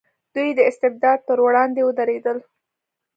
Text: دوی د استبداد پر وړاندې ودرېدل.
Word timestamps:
دوی 0.35 0.49
د 0.55 0.59
استبداد 0.69 1.19
پر 1.27 1.37
وړاندې 1.45 1.81
ودرېدل. 1.83 2.37